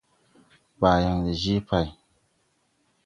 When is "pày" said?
1.67-1.87